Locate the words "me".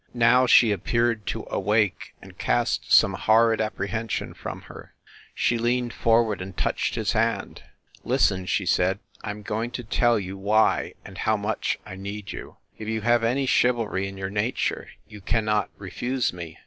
16.33-16.57